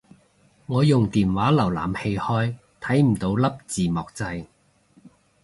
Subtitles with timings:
[0.65, 4.47] 我用電話瀏覽器開睇唔到粒字幕掣